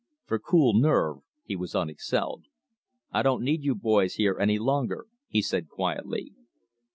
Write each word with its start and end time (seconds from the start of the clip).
For 0.25 0.39
cool 0.39 0.73
nerve 0.73 1.17
he 1.43 1.55
was 1.55 1.75
unexcelled. 1.75 2.45
"I 3.11 3.21
don't 3.21 3.43
need 3.43 3.63
you 3.63 3.75
boys 3.75 4.15
here 4.15 4.39
any 4.39 4.57
longer," 4.57 5.05
he 5.27 5.43
said 5.43 5.69
quietly. 5.69 6.33